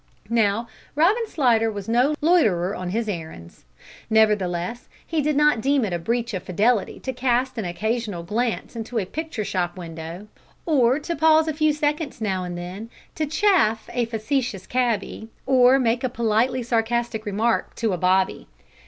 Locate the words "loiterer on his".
2.21-3.07